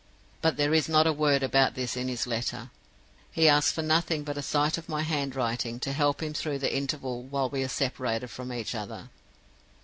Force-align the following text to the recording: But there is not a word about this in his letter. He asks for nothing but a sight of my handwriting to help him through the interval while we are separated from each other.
But 0.41 0.57
there 0.57 0.73
is 0.73 0.89
not 0.89 1.05
a 1.05 1.13
word 1.13 1.43
about 1.43 1.75
this 1.75 1.95
in 1.95 2.07
his 2.07 2.25
letter. 2.25 2.71
He 3.31 3.47
asks 3.47 3.71
for 3.71 3.83
nothing 3.83 4.23
but 4.23 4.35
a 4.35 4.41
sight 4.41 4.79
of 4.79 4.89
my 4.89 5.03
handwriting 5.03 5.79
to 5.81 5.93
help 5.93 6.23
him 6.23 6.33
through 6.33 6.57
the 6.57 6.75
interval 6.75 7.21
while 7.21 7.51
we 7.51 7.63
are 7.63 7.67
separated 7.69 8.29
from 8.31 8.51
each 8.51 8.73
other. 8.73 9.09